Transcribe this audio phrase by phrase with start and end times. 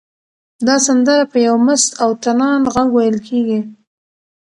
[0.67, 3.59] دا سندره په یو مست او طنان غږ ویل کېږي.